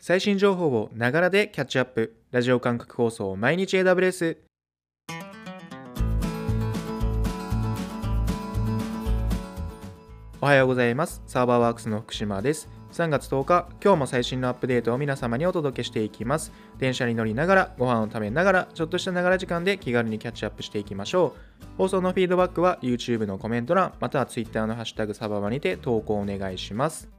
[0.00, 2.14] 最新情報をながらでキャッチアップ。
[2.30, 4.36] ラジオ感覚放送毎日 AWS
[10.40, 11.20] おはようございます。
[11.26, 12.68] サーバーワークスの福島です。
[12.92, 16.52] 3月10日今日も最新のアップデートを皆様にお届けしていきます。
[16.78, 21.76] 電車に乗りながらご飯を食べながらちょっとしたながら時間で気軽にキャッチアップしていきましょう。
[21.76, 27.17] 放送のフィードバックは YouTube のコメント欄または Twitter のハッシュタグサババにて投稿お願いします。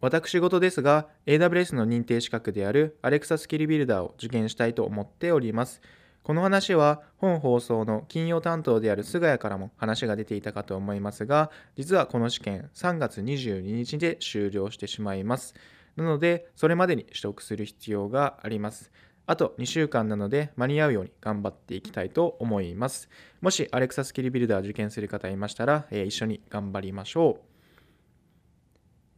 [0.00, 5.82] 私事ですが AWS の認定資格である Alexa スキルビルダーを受験したいと思っております。
[6.22, 15.54] この話は本放送の金曜担当である菅谷からも話が出ていたかと思いますが実はこの試験3月22日で終了してしまいます。
[15.96, 18.90] なのでそれまでに取得する必要があります。
[19.26, 23.08] あと2週間なので間に合うように頑張っていきたいと思います。
[23.40, 27.49] もし Alexa スキルビルダー受験する方いましたら、えー、一緒に頑張りましょう。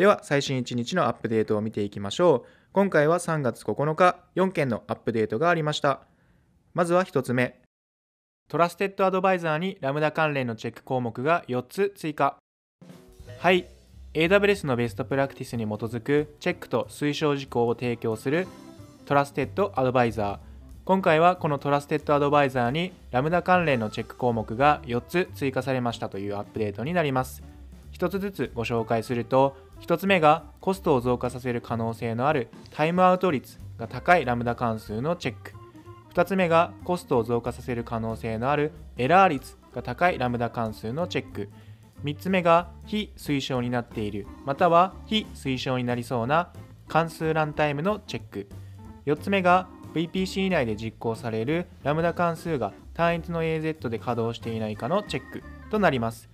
[0.00, 2.48] では最新1日のアップデートを見ていきましょう。
[2.72, 6.00] 今回は3月9日4件のアップデートがありました。
[6.72, 7.60] まずは1つ目。
[8.48, 12.38] トラステッドアドバイザーにラムダ関連のチェック項目が4つ追加。
[13.40, 13.66] はい。
[14.14, 18.48] AWS のベストプラクティスに基づくチェックと推奨事項を提供する
[19.04, 20.38] トラステッドアドバイザー。
[20.86, 27.42] 今回はこのトラステッドアドバイザーにラムダ関連のチェック項目が4つ追加されましたというアップデートになります。
[27.92, 35.52] 1つずつご紹介すると1つ目がコストを増加させる可能性のあるタイムアウト率が高いラムダ関数のチェック。
[36.14, 41.48] 2つ目がコストを増加させる可能性のあるエラー率が高いラムダ関数のチェック。
[42.04, 44.26] 3つ目が非推奨になっている。
[44.44, 46.52] または非推奨になりそうな
[46.88, 48.48] 関数ランタイムのチェック。
[49.06, 56.29] 4つ目が VPC 内で実行されるラムダ関数が単一の AZ で稼働していないかのチェックとなります。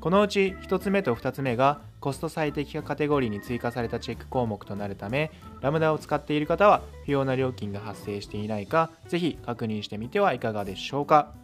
[0.00, 11.34] このうち1つ目と2つ目がコスト最適化カテゴリーに追加されたチェック項目となるため、ラムダを使っている方は不要な料金が発生していないか、ぜひ確認してみてはいかがでしょうか。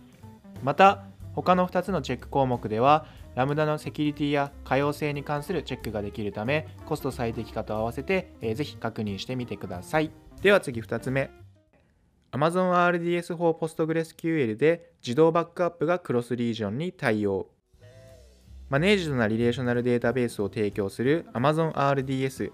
[0.62, 1.03] また、
[1.34, 10.12] 他の2つのチェック項目では、ラムダのセキュリティや可用性に関するチェックができるため、コスト最適化と合わせて、えー、ぜひ確認してみてください。
[10.42, 11.31] では次2つ目。
[12.31, 17.48] Amazon RDS 4 PostgreSQL で自動バックアップがクロスリージョンに対応。
[18.70, 22.50] マネージドなリレーショナルデータベースを提供する Amazon RDS。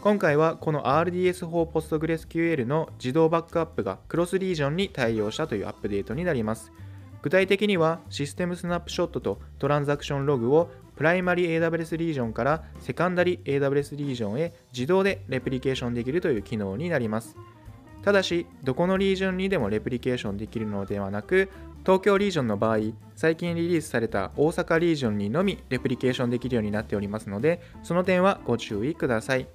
[0.00, 6.72] 今回はこの RDS 4 PostgreSQL の自動バックアップがクロスリージョンに対応したというアップデートになります。
[7.20, 17.36] 具体的にはシステムスナップショットとトランザクションログをプライマリ AWS リージョンからセカンダリ AWS リージョンへ自動でレプリケーションできるという機能になります。
[18.02, 21.50] ただし、どこのリージョンにでもレプリケーションできるのではなく、
[21.84, 22.78] 東京リージョンの場合、
[23.14, 29.46] 最近リリースされた大阪リージョンにのみレプリケーションできるようになっておりますので、その点はご注意ください。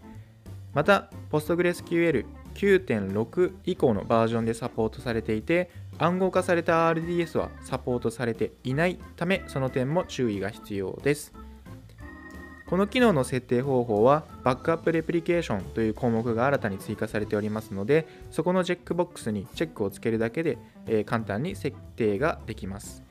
[0.73, 11.44] また、PostgreSQL 9.6以降のバージョンでサポートされていて、暗号化された RDS はサポートされていないため、その点も注意が必要です。
[12.67, 23.03] この機能の設定方法はバックアップレプリケーションという項目が新たに追加されておりますのでそこのチェックボックスにチェックをつけるだけで、えー、簡単に設定ができます。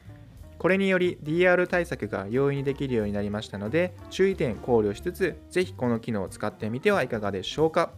[0.58, 7.92] これにより DR 対策が容易にできるようになりましたので注意点考慮しつつぜひこの機能を使ってみてはいかがでしょうか。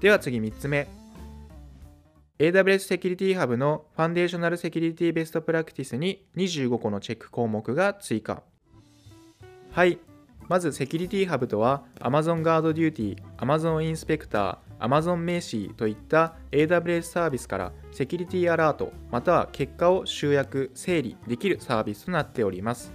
[0.00, 0.86] では次3つ目。
[2.38, 8.42] AWS セキュリティハブのファンデーショナルセキュリティベストプラクティスに25個のチェック項目が追加。
[9.72, 9.98] はい。
[10.48, 22.92] まず、セキュリティハブとは、Amazon Guard Duty、Amazon Inspector、Amazon 名詞といった AWS サービスからセキュリティアラート、または結果を集約、整理できるサービスとなっております。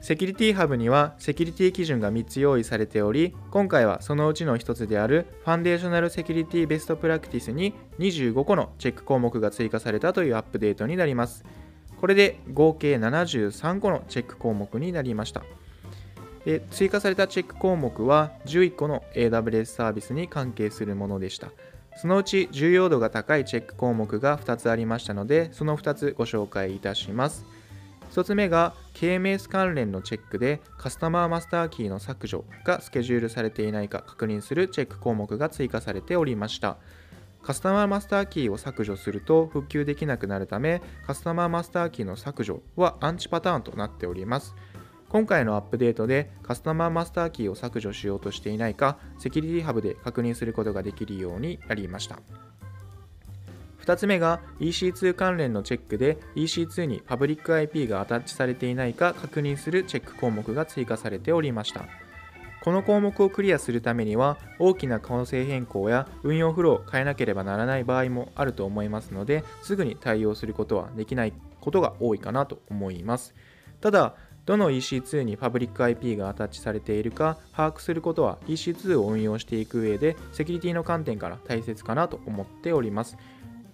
[0.00, 11.44] セキュリティハブにはセキュリティ基準が3つ用意されており、今回はそのうちの1つであるファンデーショナルセキュリティベストプラクティスに25個のチェック項目が追加されたというアップデートになります。
[12.00, 15.42] これで合計73個のチェック項目になりました。
[16.44, 21.50] で追加されたチェック項目は11個の AWS サービスに関係するものでした。
[21.96, 27.44] そのうち重要度が高いチェック項目が2つありましたので、その2つご紹介いたします。
[28.10, 36.76] 1つ目が KMS 関連のチェックでカスタマーマスターキーの削除がスケジュールされていないか確認するチェック項目が追加されておりました。
[37.42, 44.54] カスタマーマスターキーを削除すると復旧できなくなるため、カスタマーマスターキーの削除はアンチパターンとなっております。
[45.14, 52.18] 今回のアップデートでカスタマーマスターキーを削除しようとしていないか、セキュリティハブで確認することができるようになりました。
[53.84, 61.84] 2つ目が EC2 関連のチェックで EC2 にパブリック IP がアタッチされていないか確認するチェック項目が追加されておりました
[62.62, 73.34] この項目をクリアするためには大きな構成変更や運用フローを変えなければならない場合もあると思いますのですぐに対応することはできないことが多いかなと思います
[73.82, 74.14] ただ
[74.46, 83.16] どの EC2 にパブリック IP がアタッチされているか把握することは EC2 を運用していく上でセキュリティの観点から大切かなと思っております。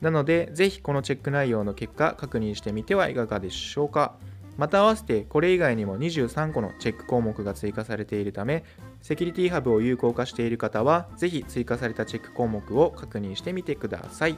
[0.01, 4.15] なのでぜひこのチェック内容の結果確認してみてはいかがでしょうか。
[4.57, 8.65] また合わせてこれ以外にも23個のチェック項目が追加されているため
[9.01, 14.37] Security Hub を有効化している方はぜひ追加されたチェック項目を確認してみてください。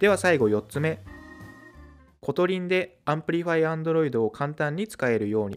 [0.00, 0.98] では最後4つ目。
[2.26, 5.56] Kotlin で Amplify Android を簡単に使えるように。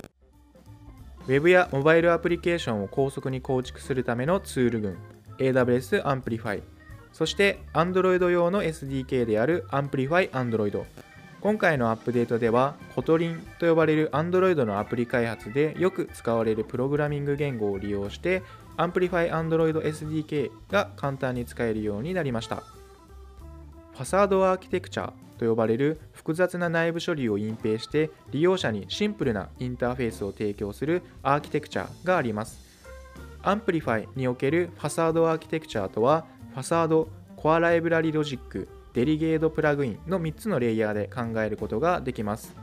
[1.28, 4.98] Web やモバイルアプリケーションを高速に構築するためのツール群。
[5.40, 6.62] AWS Amplify
[7.12, 10.84] そして Android 用の SDK である Amplify Android
[11.42, 18.44] 今回のアップデートでは Kotlin と呼ばれる Android のアプリ開発でよく使われるプログラミング言語を利用して
[18.78, 22.58] Amplify Android SDK が簡単に使えるようになりました。
[22.58, 25.12] ファサードアーキテクチャ。
[25.40, 32.60] と呼ばれる複雑な内部処理を隠蔽して利用者にシンプルなインターフェースを提供するアーキテクチャがあります。
[33.42, 37.08] Amplify におけるファサードアーキテクチャとはファサード、
[37.38, 42.54] コアライブラリロジック、デリゲートプラグインの3つのレイヤーで考えることができます。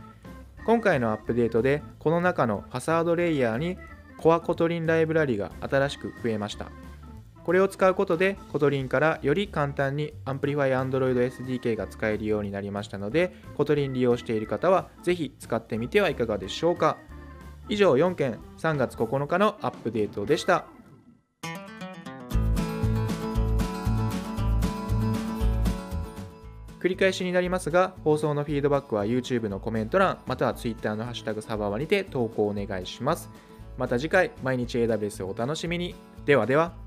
[0.66, 3.78] 今回のアップデートでこの中のファサードレイヤーに
[4.18, 6.66] コア Kotlin ライブラリが新しく増えました。
[7.46, 16.98] これを使うことで Kotlin からより簡単に Amplify Android SDK が使えるようになりましたので Kotlin 利用している方はぜひ使ってみてはいかがでしょうか。
[17.68, 20.66] 以上4件3月9日のアップデートでした。
[26.80, 33.30] 繰り返しになりますが放送のフィードバックは YouTube のコメント欄または Twitter のハッシュタグサバワにて投稿お願いします。
[33.78, 35.94] また次回毎日 AWS をお楽しみに。
[36.24, 36.85] ではでは。